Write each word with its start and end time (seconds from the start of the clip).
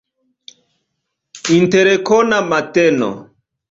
Interkona 1.57 2.37
mateno. 2.49 3.11